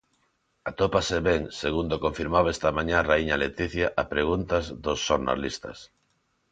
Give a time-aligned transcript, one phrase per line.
[0.71, 5.77] Atópase ben, segundo confirmaba esta mañá a raíña Letizia a preguntas dos xornalistas.